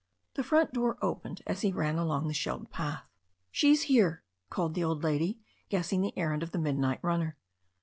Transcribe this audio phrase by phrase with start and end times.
[0.33, 3.03] The front door opened as he ran along the shelled path.
[3.51, 5.37] "She's here," called the old lady,
[5.69, 7.37] guessing the errand of the midnight runner.